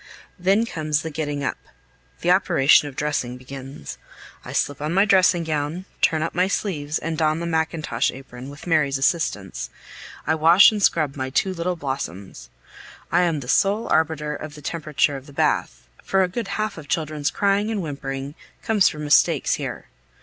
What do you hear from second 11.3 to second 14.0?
little blossoms. I am sole